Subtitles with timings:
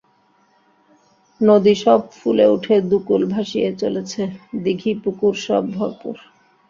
[1.41, 4.21] নদী সব ফুলে উঠে দু-কূল ভাসিয়ে চলেছে,
[4.63, 6.15] দীঘি-পুকুর সব ভরপুর।